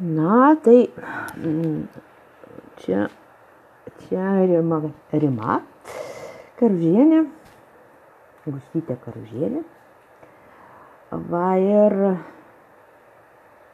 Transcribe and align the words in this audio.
Na, 0.00 0.56
tai 0.64 0.88
mm, 1.36 1.88
čia, 2.80 3.08
čia 4.00 4.28
Rima, 4.48 4.78
Rima 5.12 5.58
Karužienė, 6.56 7.18
Gustytė 8.46 8.94
Karužienė. 9.02 9.60
Va 11.10 11.50
ir 11.60 11.96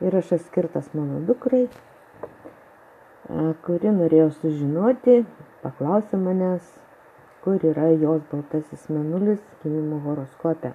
įrašas 0.03 0.43
skirtas 0.49 0.89
mano 0.99 1.21
dukrai, 1.29 1.69
kuri 3.69 3.93
norėjo 3.95 4.33
sužinoti, 4.41 5.21
paklausė 5.63 6.19
manęs, 6.25 6.73
kur 7.45 7.63
yra 7.71 7.93
jos 7.95 8.25
baltasis 8.33 8.89
menulis 8.91 9.39
gimimo 9.63 10.01
horoskope. 10.09 10.73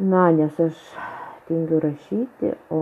Na, 0.00 0.24
nes 0.32 0.56
aš 0.56 0.80
tingiu 1.50 1.82
rašyti, 1.84 2.54
o 2.72 2.80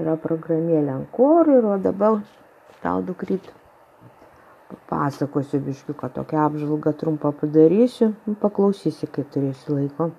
yra 0.00 0.16
programėlė 0.20 0.94
ant 0.94 1.10
korų 1.12 1.58
ir 1.58 1.66
o 1.68 1.78
dabar 1.82 2.20
tau 2.84 3.02
dukryt 3.04 3.50
papasakosiu 4.72 5.60
biškiuką 5.60 6.08
tokią 6.16 6.44
apžvalgą 6.46 6.92
trumpą 7.00 7.32
padarysiu, 7.32 8.12
nu, 8.26 8.34
paklausysi, 8.40 9.08
kai 9.12 9.24
turėsi 9.34 9.72
laiko. 9.72 10.10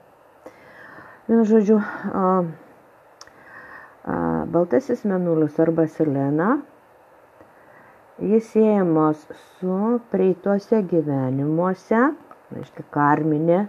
Vienu 1.27 1.45
žodžiu, 1.47 1.79
a, 1.79 2.25
a, 4.05 4.17
baltasis 4.53 5.05
menulis 5.09 5.57
arba 5.63 5.87
silena, 5.89 6.57
jis 8.21 8.51
siejamas 8.51 9.23
su 9.55 9.79
praeituose 10.11 10.83
gyvenimuose, 10.91 12.03
reiškia 12.53 12.85
karminė, 12.93 13.63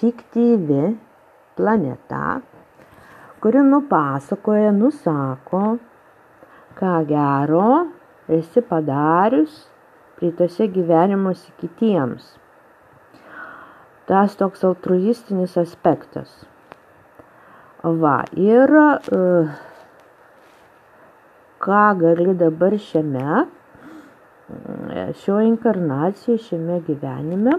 fiktyvi 0.00 0.94
planeta, 1.58 2.40
kuri 3.40 3.62
nupasakoja, 3.64 4.70
nusako, 4.76 5.78
ką 6.78 6.92
gero 7.08 7.70
esi 8.28 8.60
padarius 8.60 9.66
praeitose 10.18 10.68
gyvenimuose 10.68 11.52
kitiems. 11.60 12.36
Tas 14.08 14.36
toks 14.36 14.64
altruistinis 14.68 15.56
aspektas. 15.60 16.32
Va, 17.80 18.18
ir 18.36 18.74
uh, 18.76 19.48
ką 21.64 21.84
gali 22.00 22.34
dabar 22.36 22.76
šiame, 22.76 23.44
šio 25.22 25.38
inkarnacijoje, 25.46 26.42
šiame 26.48 26.80
gyvenime, 26.84 27.56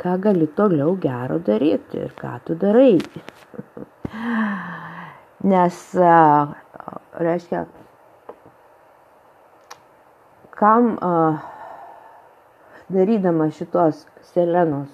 ką 0.00 0.14
gali 0.26 0.48
toliau 0.60 0.96
gero 1.00 1.38
daryti 1.48 2.02
ir 2.04 2.12
ką 2.18 2.34
tu 2.44 2.56
darai. 2.58 2.96
Nes, 5.48 5.80
reiškia, 7.18 7.64
kam 10.58 10.94
darydama 12.88 13.50
šitos 13.54 14.06
Selenos 14.32 14.88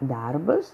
darbas, 0.00 0.70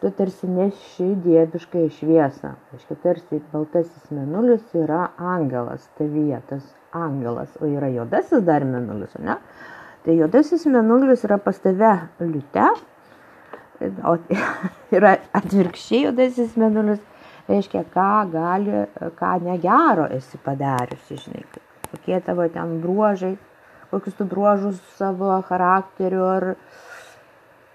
tu 0.00 0.10
tarsi 0.14 0.46
neši 0.46 1.08
dievišką 1.24 1.84
šviesą. 1.98 2.54
Reiškia, 2.72 2.96
tarsi 3.02 3.40
baltasis 3.52 4.10
menulis 4.14 4.62
yra 4.78 5.08
angelas 5.18 5.88
tavyje, 5.98 6.38
tas 6.50 6.64
angelas, 6.94 7.50
o 7.60 7.66
yra 7.66 7.90
juodasis 7.90 8.44
dar 8.46 8.64
menulis, 8.64 9.16
ne? 9.18 9.36
Tai 10.06 10.14
juodasis 10.14 10.64
menulis 10.70 11.24
yra 11.26 11.40
pas 11.42 11.58
tave 11.60 11.92
liute, 12.22 12.68
o 13.80 14.16
yra 14.96 15.16
atvirkščiai 15.38 16.08
juodasis 16.08 16.56
menulis, 16.60 17.00
reiškia, 17.48 17.84
ką 17.94 18.10
gali, 18.32 18.84
ką 19.18 19.32
negero 19.44 20.08
esi 20.18 20.40
padariusi, 20.44 21.20
žinai, 21.24 21.44
kokie 21.92 22.20
tavo 22.24 22.48
ten 22.52 22.78
bruožai, 22.82 23.36
kokius 23.90 24.18
tu 24.18 24.26
bruožus 24.28 24.80
savo 24.98 25.30
charakteriu 25.48 26.24
ar, 26.28 26.48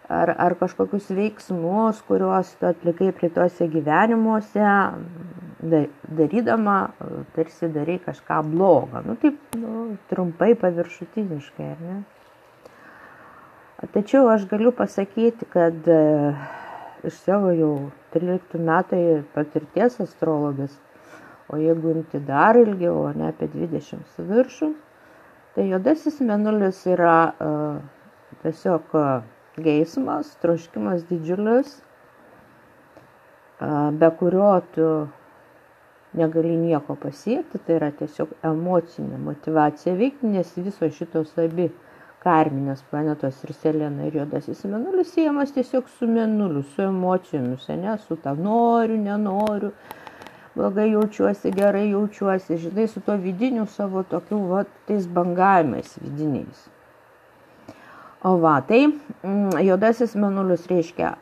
ar, 0.09 0.33
ar 0.45 0.57
kažkokius 0.59 1.09
veiksmus, 1.15 2.03
kuriuos 2.07 2.53
tu 2.59 2.69
atlikai 2.69 3.11
prie 3.17 3.31
tuose 3.33 3.67
gyvenimuose, 3.71 4.75
darydama, 5.63 6.77
tarsi 7.35 7.71
darai 7.71 7.99
kažką 8.03 8.41
blogo. 8.51 9.01
Nu, 9.07 9.15
taip, 9.21 9.39
nu, 9.57 9.93
trumpai 10.11 10.53
paviršutiniškai, 10.59 11.69
ar 11.75 11.87
ne? 11.87 12.01
Tačiau 13.91 14.29
aš 14.31 14.45
galiu 14.47 14.71
pasakyti, 14.71 15.45
kad 15.51 15.87
e, 15.91 16.31
iš 17.03 17.17
savo 17.25 17.49
jau 17.51 17.73
13 18.13 18.55
metų 18.63 18.99
patirties 19.33 19.97
astrologės, 19.99 20.77
o 21.51 21.59
jeigu 21.59 21.91
imti 21.91 22.21
dar 22.23 22.55
ilgiau, 22.55 23.01
o 23.09 23.11
ne 23.11 23.27
apie 23.33 23.49
20 23.51 24.05
su 24.15 24.27
viršų, 24.29 24.69
tai 25.55 25.67
juodasis 25.67 26.21
menulis 26.23 26.79
yra 26.89 27.17
uh, 27.27 27.81
tiesiog 28.45 28.95
uh, 28.97 29.25
geismas, 29.59 30.31
troškimas 30.41 31.03
didžiulis, 31.11 31.75
uh, 33.59 33.91
be 33.91 34.09
kurio 34.17 34.55
tu 34.73 34.87
negali 36.17 36.55
nieko 36.57 36.95
pasiekti, 37.03 37.59
tai 37.59 37.81
yra 37.81 37.91
tiesiog 37.99 38.31
emocinė 38.47 39.19
motivacija 39.27 39.93
veikti, 39.99 40.31
nes 40.37 40.55
visos 40.57 40.95
šitos 40.95 41.35
abi 41.43 41.67
karminės 42.23 42.83
planetos 42.89 43.41
ir 43.43 43.53
selena 43.57 44.07
ir 44.07 44.19
juodasis 44.21 44.63
menulis 44.69 45.11
siejamas 45.13 45.51
tiesiog 45.55 45.89
su 45.97 46.07
menuliu, 46.07 46.63
su 46.75 46.85
emocijomis, 46.85 47.67
ne, 47.81 47.97
su 48.07 48.17
ta 48.23 48.33
noriu, 48.37 48.97
nenoriu, 49.01 49.73
blogai 50.55 50.91
jaučiuosi, 50.91 51.51
gerai 51.55 51.89
jaučiuosi, 51.89 52.59
žinai, 52.67 52.87
su 52.87 53.01
to 53.01 53.17
vidiniu 53.19 53.65
savo 53.65 54.03
tokiu, 54.03 54.39
va, 54.51 54.63
tais 54.87 55.07
bangavimais 55.07 55.97
vidiniais. 56.01 56.67
O 58.23 58.37
va, 58.39 58.59
tai 58.67 58.85
mm, 58.87 59.57
juodasis 59.67 60.15
menulis 60.15 60.67
reiškia 60.71 61.15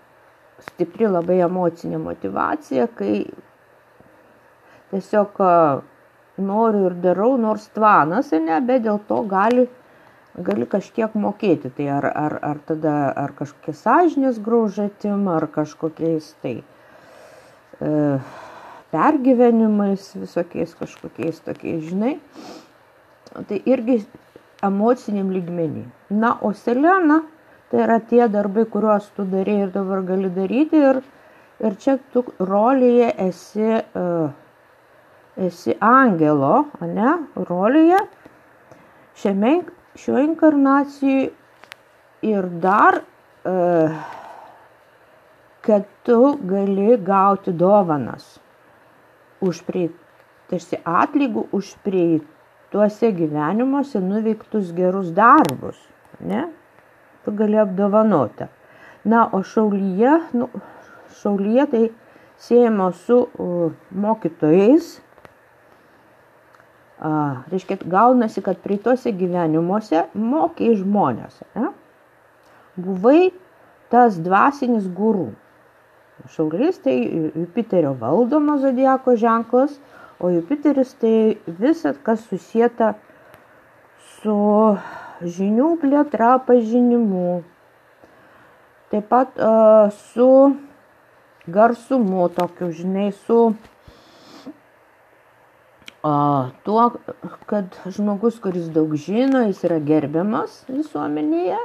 stipri 0.61 1.07
labai 1.09 1.39
emocinė 1.41 1.97
motivacija, 1.97 2.85
kai 2.93 3.23
tiesiog 4.91 5.39
noriu 6.41 6.89
ir 6.89 6.97
darau, 7.01 7.37
nors 7.41 7.65
tvanas, 7.73 8.29
ne, 8.35 8.59
bet 8.67 8.85
dėl 8.85 8.99
to 9.07 9.23
gali 9.29 9.65
gali 10.37 10.67
kažkiek 10.69 11.15
mokėti. 11.17 11.71
Tai 11.75 11.87
ar, 11.97 12.07
ar, 12.07 12.37
ar 12.51 12.61
tada 12.67 12.95
ar 13.17 13.33
kažkokie 13.37 13.75
sąžinės 13.75 14.39
graužatim, 14.43 15.27
ar 15.31 15.47
kažkokiais 15.51 16.31
tai 16.43 16.61
e, 17.81 18.19
pergyvenimais, 18.93 20.11
visokiais 20.15 20.75
kažkokiais 20.79 21.41
tokiais, 21.43 21.83
žinai. 21.89 22.17
Tai 23.31 23.57
irgi 23.65 24.01
emociniam 24.63 25.31
lygmenį. 25.31 25.85
Na, 26.11 26.35
o 26.43 26.53
Selena 26.53 27.21
tai 27.71 27.85
yra 27.85 27.99
tie 28.03 28.25
darbai, 28.27 28.65
kuriuos 28.67 29.07
tu 29.15 29.25
darai 29.27 29.61
ir 29.65 29.73
dabar 29.73 30.03
gali 30.07 30.31
daryti. 30.35 30.79
Ir, 30.91 31.01
ir 31.63 31.77
čia 31.79 31.97
tu 32.11 32.25
rolėje 32.39 33.13
esi, 33.27 33.69
uh, 33.79 34.33
esi 35.39 35.77
angelo, 35.79 36.65
ne, 36.83 37.13
rolėje. 37.47 38.01
Šiame 39.21 39.53
šiuo 39.99 40.21
inkarnacijui 40.23 41.29
ir 42.21 42.47
dar, 42.63 43.01
e, 43.45 43.55
kad 45.61 45.83
tu 46.03 46.37
gali 46.41 46.97
gauti 46.97 47.51
dovanas 47.53 48.39
už 49.41 49.61
prie, 49.65 49.89
tarsi 50.49 50.79
atlygų 50.85 51.47
už 51.57 51.75
prieituose 51.85 53.11
gyvenimuose 53.17 54.01
nuveiktus 54.01 54.71
gerus 54.77 55.11
darbus. 55.17 55.77
Ne? 56.19 56.47
Tu 57.25 57.33
gali 57.37 57.57
apdovanoti. 57.61 58.49
Na, 59.03 59.25
o 59.33 59.41
šaulyje, 59.45 60.17
nu, 60.37 60.49
šaulyje 61.21 61.65
tai 61.71 61.85
siejama 62.41 62.91
su 62.93 63.17
uh, 63.17 63.71
mokytojais, 63.91 64.99
A, 67.01 67.11
reiškia, 67.49 67.79
gaunasi, 67.89 68.43
kad 68.45 68.59
praeituose 68.61 69.09
gyvenimuose 69.17 70.03
mokiai 70.13 70.75
žmonės. 70.77 71.39
Ne? 71.57 71.71
Buvai 72.77 73.31
tas 73.89 74.19
dvasinis 74.21 74.85
gurų. 74.85 75.31
Šaulys 76.29 76.77
tai 76.83 76.93
Jupiterio 77.33 77.95
valdomo 77.97 78.59
zodiako 78.61 79.15
ženklas, 79.17 79.73
o 80.21 80.29
Jupiteris 80.29 80.93
tai 81.01 81.39
visat, 81.47 81.97
kas 82.05 82.21
susieta 82.29 82.93
su 84.21 84.37
žinių 85.21 85.71
plėtra, 85.81 86.35
pažinimu. 86.45 87.41
Taip 88.93 89.07
pat 89.09 89.37
uh, 89.41 89.89
su 90.13 90.29
garsumu, 91.49 92.27
tokiu, 92.35 92.69
žinai, 92.75 93.09
su 93.25 93.53
O 96.03 96.49
tuo, 96.65 96.87
kad 97.45 97.75
žmogus, 97.85 98.39
kuris 98.41 98.71
daug 98.73 98.95
žino, 98.97 99.43
jis 99.45 99.59
yra 99.67 99.77
gerbiamas 99.85 100.63
visuomenėje 100.65 101.59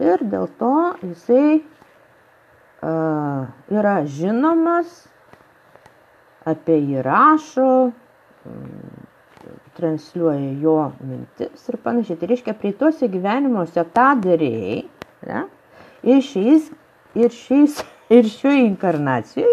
ir 0.00 0.22
dėl 0.32 0.46
to 0.56 0.70
jisai 1.04 1.58
uh, 1.60 3.50
yra 3.68 3.98
žinomas, 4.08 4.94
apie 6.48 6.78
jį 6.78 7.02
rašo, 7.04 7.66
mm, 8.48 9.02
transliuoja 9.76 10.54
jo 10.62 10.78
mintis 11.04 11.68
ir 11.68 11.78
panašiai. 11.84 12.16
Tai 12.16 12.30
reiškia, 12.32 12.56
prie 12.62 12.72
tuose 12.80 13.10
gyvenimuose 13.12 13.84
tą 13.92 14.08
darėjai, 14.24 14.80
ne? 15.28 15.44
ir 16.08 16.24
šiais, 16.24 16.72
ir 17.12 17.36
šiais, 17.42 17.82
ir 18.16 18.32
šių 18.38 18.56
inkarnacijai, 18.64 19.52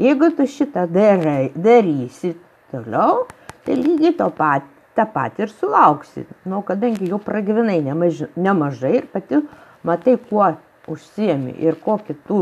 jeigu 0.00 0.32
tu 0.40 0.48
šitą 0.48 0.88
darai, 0.88 1.52
darysi 1.52 2.32
toliau, 2.72 3.26
tai 3.66 3.76
lygiai 3.78 4.14
to 4.18 4.28
pat, 4.36 4.66
tą 4.96 5.06
patį 5.14 5.46
ir 5.46 5.52
sulauksi. 5.52 6.26
Nu, 6.48 6.62
kadangi 6.66 7.08
jau 7.10 7.20
pragyvenai 7.22 7.80
nemažai, 7.84 8.28
nemažai 8.36 8.92
ir 9.00 9.08
pati 9.12 9.40
matai, 9.86 10.18
kuo 10.28 10.52
užsiemi 10.90 11.54
ir 11.62 11.78
kokį 11.80 12.18
tu 12.26 12.40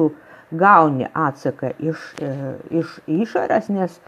gauni 0.51 1.07
atsaką 1.15 1.75
iš, 1.79 2.09
e, 2.19 2.33
iš 2.83 2.97
išorės, 3.07 3.71
nes 3.71 4.01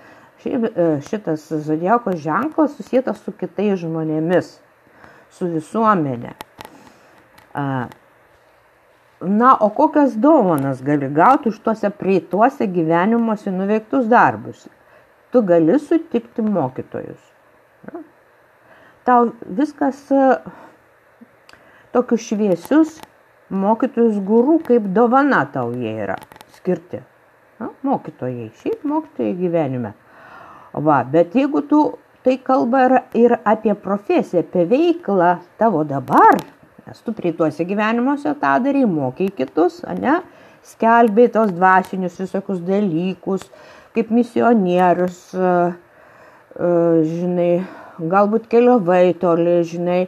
šiaip, 0.42 0.68
e, 0.72 0.88
šitas 1.06 1.46
zodieko 1.66 2.16
ženklas 2.18 2.74
susijęs 2.78 3.22
su 3.22 3.34
kitais 3.36 3.78
žmonėmis, 3.84 4.56
su 5.32 5.48
visuomenė. 5.52 6.34
Na, 9.22 9.56
o 9.60 9.68
kokias 9.70 10.16
dovanas 10.18 10.80
gali 10.82 11.08
gauti 11.08 11.52
už 11.52 11.58
tuose 11.62 11.90
prieituose 11.94 12.66
gyvenimuose 12.66 13.52
nuveiktus 13.54 14.08
darbus? 14.10 14.64
Tu 15.32 15.42
gali 15.48 15.78
sutikti 15.80 16.42
mokytojus. 16.44 17.22
Tau 19.02 19.32
viskas 19.58 20.04
e, 20.14 20.26
tokius 21.94 22.28
šviesius 22.28 23.00
mokytojus 23.50 24.20
gurų 24.22 24.60
kaip 24.68 24.86
dovana 24.94 25.42
tau 25.50 25.72
jie 25.74 25.96
yra 26.04 26.18
skirti. 26.58 27.02
Na, 27.58 27.70
mokytojai, 27.86 28.50
šiaip 28.60 28.84
mokytojai 28.88 29.34
gyvenime. 29.38 29.92
Va, 30.72 31.02
bet 31.04 31.34
jeigu 31.36 31.64
tu 31.68 31.82
tai 32.24 32.38
kalba 32.38 32.84
ir, 32.86 32.94
ir 33.18 33.34
apie 33.44 33.74
profesiją, 33.74 34.44
apie 34.44 34.64
veiklą 34.70 35.34
tavo 35.60 35.82
dabar, 35.86 36.38
nes 36.86 37.02
tu 37.02 37.14
prieituose 37.14 37.66
gyvenimuose 37.66 38.32
tą 38.40 38.54
darai, 38.64 38.86
mokai 38.88 39.28
kitus, 39.36 39.80
ne, 39.98 40.20
skelbė 40.66 41.28
tos 41.34 41.52
dvasinius 41.54 42.20
visokius 42.22 42.62
dalykus, 42.66 43.48
kaip 43.96 44.10
misionierius, 44.14 45.20
žinai, 46.56 47.52
galbūt 48.12 48.48
keliavai 48.52 49.04
toli, 49.20 49.60
žinai, 49.68 50.02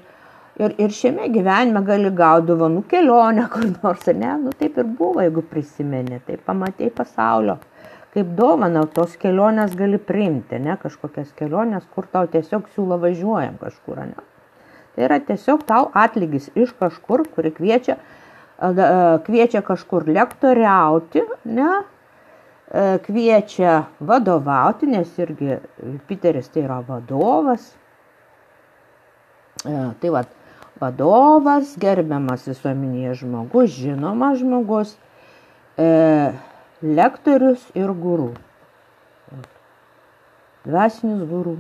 Ir, 0.54 0.70
ir 0.78 0.92
šiame 0.94 1.26
gyvenime 1.34 1.80
gali 1.82 2.10
gauti 2.14 2.46
dovanų 2.46 2.84
kelionę 2.86 3.48
kur 3.52 3.64
nors, 3.72 4.04
ne? 4.14 4.36
Nu 4.38 4.52
taip 4.54 4.76
ir 4.78 4.86
buvo, 4.86 5.18
jeigu 5.24 5.42
prisimeni, 5.50 6.20
tai 6.26 6.36
pamatai 6.38 6.92
pasaulio. 6.94 7.56
Kaip 8.14 8.28
dovana 8.38 8.84
tos 8.94 9.16
kelionės 9.18 9.74
gali 9.74 9.98
priimti, 9.98 10.60
ne? 10.62 10.76
Kažkokias 10.78 11.32
kelionės, 11.34 11.88
kur 11.90 12.06
tau 12.06 12.30
tiesiog 12.30 12.68
siūlo 12.76 13.00
važiuojam 13.02 13.58
kažkur, 13.58 14.04
ne? 14.12 14.28
Tai 14.94 15.08
yra 15.08 15.18
tiesiog 15.26 15.64
tau 15.66 15.88
atlygis 16.04 16.52
iš 16.54 16.70
kažkur, 16.78 17.24
kuri 17.34 17.50
kviečia, 17.56 17.98
kviečia 19.26 19.64
kažkur 19.66 20.06
lektoriauti, 20.06 21.24
ne? 21.50 21.72
Kviečia 22.72 23.84
vadovauti, 24.00 24.88
nes 24.88 25.10
irgi 25.20 25.58
Piteris 26.08 26.48
tai 26.48 26.64
yra 26.64 26.80
vadovas. 26.86 27.66
Tai 29.64 30.12
vad, 30.12 30.30
vadovas, 30.80 31.74
gerbiamas 31.80 32.48
visuomenėje 32.48 33.20
žmogus, 33.22 33.76
žinomas 33.76 34.40
žmogus, 34.40 34.96
e, 35.78 36.32
lektorius 36.82 37.62
ir 37.78 37.92
gurų. 38.04 38.32
Dvasinis 40.64 41.24
gurų. 41.28 41.58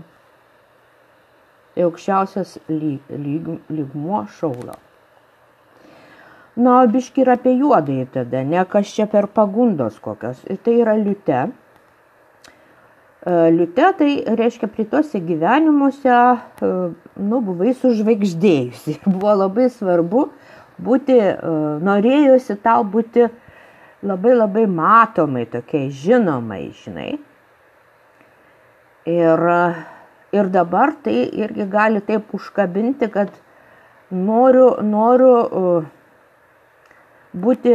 Tai 1.74 1.86
aukščiausias 1.88 2.58
lyg, 2.70 3.04
lyg, 3.10 3.48
lygmuo 3.68 4.24
šaulio. 4.38 4.76
Na, 6.54 6.84
biški 6.86 7.24
ir 7.24 7.32
apie 7.34 7.56
juodąjį 7.58 8.06
tada, 8.14 8.44
ne 8.46 8.62
kas 8.70 8.92
čia 8.94 9.08
per 9.10 9.26
pagundos 9.26 9.96
kokios. 10.02 10.44
Tai 10.62 10.74
yra 10.84 10.94
liute 11.00 11.48
Liute 13.24 13.92
tai 13.96 14.24
reiškia 14.36 14.68
prie 14.68 14.84
tuose 14.84 15.16
gyvenimuose, 15.16 16.12
e, 16.12 16.72
nu, 17.16 17.38
buvai 17.40 17.72
sužvaigždėjusi. 17.72 18.98
Buvo 19.14 19.32
labai 19.40 19.70
svarbu 19.72 20.26
būti, 20.76 21.16
e, 21.16 21.54
norėjusi 21.88 22.58
tau 22.60 22.84
būti 22.84 23.30
labai 24.04 24.34
labai 24.36 24.66
matomai, 24.68 25.46
tokiai 25.48 25.88
žinomai, 25.88 26.66
žinai. 26.82 27.14
Ir, 29.08 29.46
ir 30.36 30.52
dabar 30.52 30.92
tai 31.00 31.24
irgi 31.24 31.64
gali 31.72 32.04
taip 32.04 32.28
užkabinti, 32.36 33.08
kad 33.08 33.32
noriu, 34.12 34.68
noriu 34.84 35.32
e, 35.40 35.72
būti 37.34 37.74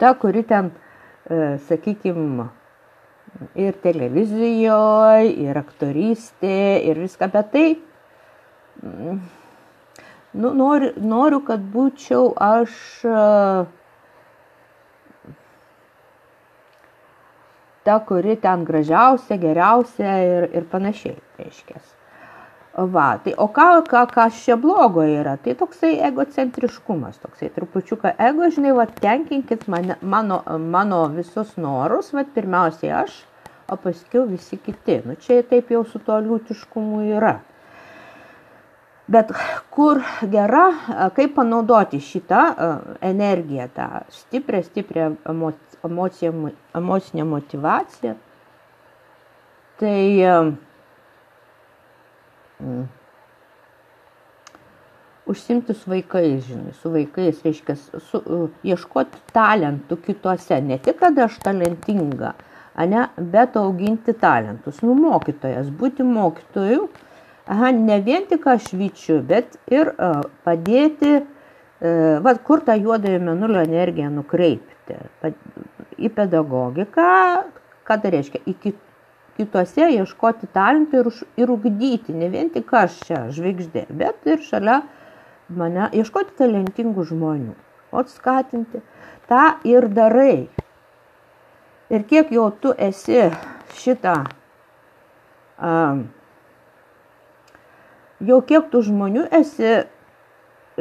ta, 0.00 0.14
kuri 0.14 0.42
ten, 0.46 0.70
sakykime, 1.68 2.48
ir 3.58 3.76
televizijoje, 3.82 5.28
ir 5.44 5.58
aktorystė, 5.60 6.80
ir 6.86 6.98
viską, 7.02 7.28
bet 7.34 7.52
tai 7.52 7.66
mm, 8.82 9.20
nu, 10.40 10.52
noriu, 10.54 10.92
noriu, 10.98 11.42
kad 11.46 11.62
būčiau 11.74 12.32
aš 12.34 12.74
ta, 17.86 18.00
kuri 18.08 18.36
ten 18.40 18.66
gražiausia, 18.68 19.40
geriausia 19.40 20.18
ir, 20.26 20.50
ir 20.54 20.68
panašiai, 20.70 21.18
reiškia. 21.38 21.99
Va, 22.88 23.18
tai 23.18 23.34
o 23.36 23.48
ką, 23.52 23.82
ką, 23.84 24.06
kas 24.14 24.38
čia 24.44 24.56
blogo 24.56 25.02
yra? 25.04 25.34
Tai 25.42 25.52
toksai 25.58 25.98
egocentriškumas, 26.06 27.18
toksai 27.20 27.50
trupučiuką 27.52 28.14
ego, 28.28 28.46
žinai, 28.54 28.72
va, 28.76 28.86
tenkinkit 28.86 29.66
mane, 29.68 29.98
mano, 30.00 30.40
mano 30.58 31.02
visus 31.12 31.56
norus, 31.60 32.12
va, 32.16 32.24
pirmiausiai 32.24 32.94
aš, 33.02 33.18
o 33.68 33.76
paskiau 33.76 34.24
visi 34.30 34.56
kiti. 34.56 35.00
Nu, 35.04 35.18
čia 35.20 35.42
taip 35.50 35.68
jau 35.74 35.82
su 35.84 36.00
to 36.06 36.16
liūtiškumu 36.24 37.02
yra. 37.18 37.34
Bet 39.10 39.32
kur 39.74 40.00
gera, 40.30 40.64
kaip 41.16 41.34
panaudoti 41.34 41.98
šitą 42.00 42.44
energiją, 43.02 43.66
tą 43.74 43.88
stiprią, 44.14 44.62
stiprią 44.68 45.06
emociją, 45.84 46.32
emocinę 46.78 47.24
motivaciją, 47.26 48.14
tai 49.82 50.04
užsimti 55.30 55.74
su 55.74 55.90
vaikais, 55.90 56.44
žinai, 56.46 56.72
su 56.82 56.90
vaikais, 56.90 57.42
reiškia, 57.44 57.76
su, 57.76 58.20
uh, 58.20 58.48
ieškoti 58.66 59.20
talentų 59.34 59.98
kitose, 60.06 60.58
ne 60.64 60.78
tik, 60.82 60.98
kad 61.00 61.18
aš 61.22 61.38
talentinga, 61.44 62.34
ane, 62.80 63.06
bet 63.32 63.58
auginti 63.60 64.14
talentus. 64.18 64.82
Nu, 64.82 64.96
mokytojas, 64.98 65.70
būti 65.80 66.06
mokytoju, 66.06 66.88
aha, 67.50 67.70
ne 67.76 68.00
vien 68.06 68.26
tik 68.30 68.46
aš 68.50 68.72
vyčiu, 68.74 69.20
bet 69.26 69.58
ir 69.70 69.92
uh, 69.94 70.24
padėti, 70.46 71.20
uh, 71.22 72.18
va, 72.24 72.34
kur 72.46 72.64
tą 72.66 72.78
juodąją 72.80 73.22
menulio 73.30 73.62
energiją 73.68 74.10
nukreipti. 74.18 74.98
Į 76.00 76.08
pedagogiką, 76.16 77.10
ką 77.86 78.02
tai 78.02 78.16
reiškia, 78.16 78.42
į 78.48 78.56
kitų 78.64 78.89
kituose 79.40 79.88
ieškoti 79.96 80.50
talentų 80.54 81.02
ir, 81.02 81.10
ir 81.40 81.52
ugdyti, 81.52 82.14
ne 82.16 82.28
vien 82.32 82.52
tik 82.52 82.70
aš 82.76 83.00
čia 83.08 83.22
žvaigždė, 83.34 83.86
bet 83.90 84.28
ir 84.28 84.42
šalia 84.44 84.82
mane 85.50 85.88
ieškoti 85.96 86.36
talentingų 86.38 87.06
žmonių, 87.10 87.56
o 87.90 88.04
skatinti. 88.06 88.82
Ta 89.30 89.56
ir 89.66 89.88
darai. 89.94 90.50
Ir 91.90 92.04
kiek 92.06 92.30
jau 92.34 92.50
tu 92.62 92.70
esi 92.78 93.24
šitą, 93.80 94.14
um, 95.58 96.04
jau 98.22 98.38
kiek 98.46 98.68
tų 98.70 98.84
žmonių 98.90 99.26
esi 99.40 99.80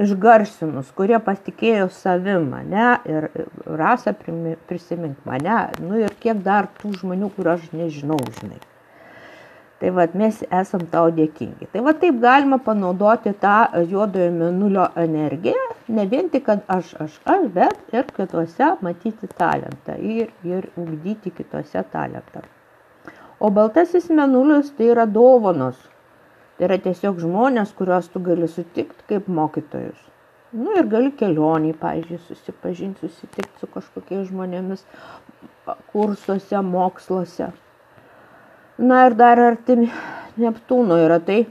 išgarsinus, 0.03 0.89
kurie 0.97 1.19
pasitikėjo 1.23 1.89
savim 1.93 2.49
mane 2.53 2.87
ir 3.09 3.29
rasą 3.65 4.15
prisimink 4.69 5.21
mane, 5.27 5.61
nu 5.83 5.99
ir 6.05 6.15
kiek 6.23 6.41
dar 6.45 6.69
tų 6.79 6.95
žmonių, 7.01 7.31
kur 7.35 7.53
aš 7.55 7.69
nežinau, 7.75 8.19
žinai. 8.39 8.59
Tai 9.79 9.93
vad 9.95 10.15
mes 10.19 10.41
esam 10.51 10.81
tau 10.91 11.07
dėkingi. 11.15 11.69
Tai 11.71 11.85
vad 11.85 12.01
taip 12.01 12.17
galima 12.19 12.57
panaudoti 12.59 13.31
tą 13.39 13.85
juodojo 13.87 14.31
menulio 14.35 14.89
energiją, 14.99 15.61
ne 15.95 16.03
vien 16.11 16.27
tik, 16.33 16.43
kad 16.49 16.65
aš, 16.67 16.91
aš, 17.05 17.15
aš, 17.23 17.45
bet 17.55 17.95
ir 17.95 18.09
kituose 18.15 18.73
matyti 18.83 19.29
talentą 19.39 19.95
ir, 19.95 20.33
ir 20.43 20.67
ugdyti 20.75 21.31
kituose 21.31 21.85
talentą. 21.93 22.43
O 23.39 23.47
baltasis 23.55 24.09
menulis 24.11 24.73
tai 24.75 24.91
yra 24.91 25.05
dovanos, 25.07 25.79
Tai 26.59 26.67
yra 26.67 26.75
tiesiog 26.83 27.21
žmonės, 27.23 27.69
kuriuos 27.71 28.09
tu 28.11 28.19
gali 28.19 28.47
sutikti 28.51 29.05
kaip 29.07 29.29
mokytojus. 29.31 29.99
Nu 30.51 30.73
ir 30.75 30.89
gali 30.91 31.13
kelioniai, 31.15 31.75
pavyzdžiui, 31.79 32.17
susipažinti, 32.27 33.07
susitikti 33.07 33.61
su 33.61 33.69
kažkokiais 33.71 34.25
žmonėmis 34.27 34.83
kursuose, 35.93 36.59
moksluose. 36.65 37.47
Na 38.79 39.05
ir 39.05 39.15
dar 39.15 39.39
arti 39.43 39.77
Neptūno 40.39 40.97
yra 41.05 41.21
tai, 41.23 41.45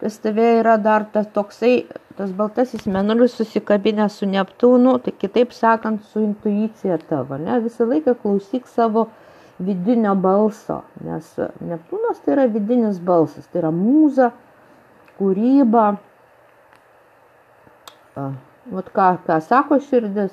pas 0.00 0.18
tave 0.24 0.48
yra 0.60 0.74
dar 0.80 1.06
tas 1.12 1.30
toksai, 1.34 1.72
tas 2.18 2.34
baltasis 2.34 2.90
menulis 2.90 3.38
susikabinęs 3.38 4.18
su 4.18 4.26
Neptūnu, 4.30 4.96
tai 5.04 5.14
kitaip 5.22 5.54
sakant, 5.54 6.02
su 6.10 6.24
intuicija 6.24 6.98
tavo, 7.06 7.38
ne, 7.38 7.60
visą 7.62 7.86
laiką 7.86 8.16
klausyk 8.24 8.66
savo 8.66 9.06
vidinio 9.62 10.16
balso, 10.18 10.82
nes 11.06 11.30
Neptūnas 11.62 12.22
tai 12.24 12.34
yra 12.36 12.50
vidinis 12.50 12.98
balsas, 12.98 13.46
tai 13.52 13.62
yra 13.62 13.74
mūza, 13.74 14.32
kūryba, 15.18 15.88
Vat 18.68 18.88
ką, 18.92 19.04
ką 19.24 19.38
sako 19.40 19.78
širdis, 19.80 20.32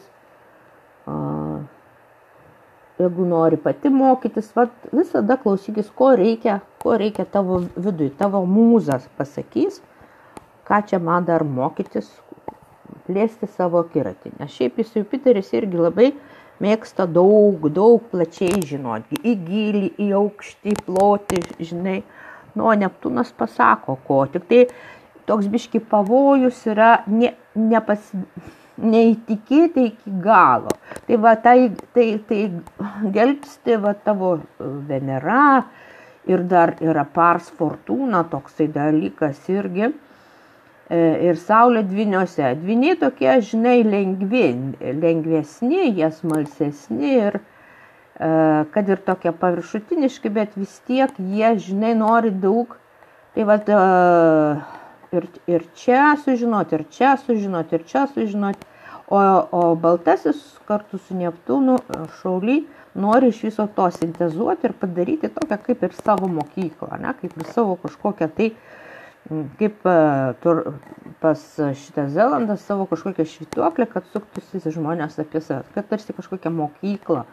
jeigu 3.00 3.28
nori 3.30 3.60
pati 3.62 3.92
mokytis, 3.94 4.50
vat, 4.58 4.74
visada 4.96 5.38
klausykis, 5.40 5.92
ko 6.00 6.10
reikia, 6.20 6.58
ko 6.84 6.98
reikia 7.00 7.28
tavo 7.32 7.62
vidui, 7.76 8.10
tavo 8.20 8.42
mūzas 8.50 9.06
pasakys, 9.20 9.80
ką 10.68 10.82
čia 10.90 11.00
man 11.00 11.28
dar 11.30 11.46
mokytis, 11.48 12.10
plėsti 13.06 13.48
savo 13.54 13.86
akiratį. 13.86 14.34
Nes 14.42 14.56
šiaip 14.58 14.82
jis 14.82 14.96
Jupiteris 14.98 15.54
irgi 15.56 15.80
labai 15.80 16.10
mėgsta 16.64 17.06
daug, 17.06 17.70
daug 17.70 18.04
plačiai 18.12 18.64
žinoti, 18.66 19.22
į 19.22 19.36
gilį, 19.46 19.88
į 20.02 20.10
aukštį, 20.24 20.76
plotį, 20.88 21.44
žinai. 21.62 22.00
Nu, 22.56 22.72
Neptūnas 22.80 23.34
pasako, 23.36 23.98
ko. 24.08 24.24
Tik 24.32 24.46
tai 24.50 24.62
toks 25.28 25.50
biški 25.52 25.82
pavojus 25.92 26.62
yra 26.72 26.92
ne, 27.12 27.34
nepas, 27.56 28.12
neįtikėti 28.82 29.88
iki 29.90 30.14
galo. 30.24 30.74
Tai 31.08 31.20
va, 31.24 31.36
tai, 31.42 31.72
tai, 31.96 32.08
tai 32.30 32.42
gelbsti 33.16 33.80
va 33.82 33.96
tavo 33.96 34.38
Venera 34.60 35.66
ir 36.30 36.44
dar 36.50 36.76
yra 36.82 37.06
Pars 37.06 37.52
Fortuna, 37.58 38.24
toksai 38.30 38.68
dalykas 38.74 39.44
irgi. 39.52 39.92
E, 40.86 41.00
ir 41.30 41.40
Saulė 41.42 41.82
dviniuose. 41.88 42.52
Dviniai 42.62 42.98
tokie, 43.02 43.32
žinai, 43.42 43.80
lengvi, 43.88 44.48
lengvesni, 45.02 45.90
jie 45.98 46.12
smalsesni 46.14 47.16
ir 47.16 47.40
e, 47.40 47.55
kad 48.16 48.90
ir 48.90 49.02
tokie 49.04 49.34
paviršutiniški, 49.36 50.32
bet 50.32 50.56
vis 50.56 50.78
tiek 50.88 51.12
jie, 51.20 51.50
žinai, 51.60 51.94
nori 52.00 52.32
daug. 52.32 52.78
Tai 53.36 53.44
va, 53.50 53.58
ir, 55.12 55.28
ir 55.52 55.66
čia 55.76 56.14
sužinoti, 56.24 56.80
ir 56.80 56.86
čia 56.92 57.18
sužinoti, 57.20 57.76
ir 57.76 57.84
čia 57.90 58.06
sužinoti. 58.14 58.72
O, 59.08 59.20
o 59.52 59.76
baltasis 59.78 60.40
kartu 60.66 60.98
su 60.98 61.14
Neptūnu 61.14 61.76
šauly 62.22 62.64
nori 62.98 63.30
iš 63.30 63.44
viso 63.46 63.68
to 63.76 63.86
sintezuoti 63.94 64.66
ir 64.66 64.74
padaryti 64.80 65.30
tokią 65.36 65.60
kaip 65.68 65.84
ir 65.86 65.94
savo 65.94 66.30
mokyklą, 66.32 66.98
ne? 67.04 67.12
kaip 67.20 67.36
ir 67.38 67.52
savo 67.54 67.76
kažkokią 67.84 68.30
tai, 68.38 68.48
kaip 69.60 69.86
tur, 70.42 70.64
pas 71.22 71.44
šitą 71.84 72.08
Zelandą 72.16 72.58
savo 72.62 72.88
kažkokią 72.90 73.28
švituoklę, 73.30 73.86
kad 73.92 74.10
suktųsi 74.14 74.74
žmonės 74.74 75.20
apie 75.22 75.44
save, 75.44 75.68
kad 75.76 75.92
tarsi 75.92 76.16
kažkokią 76.18 76.54
mokyklą, 76.56 77.26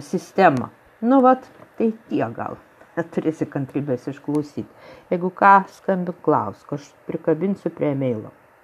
sistemą. 0.00 0.68
Nu, 1.00 1.20
vat, 1.20 1.48
tai 1.78 1.92
tiek 2.08 2.36
gal 2.36 2.58
turėsi 3.14 3.48
kantrybės 3.50 4.08
išklausyti. 4.12 4.68
Jeigu 5.12 5.32
ką, 5.36 5.54
skambink 5.78 6.22
klausk, 6.24 6.72
aš 6.76 6.92
prikabinsiu 7.08 7.72
prie 7.74 7.92
mailo. 7.98 8.32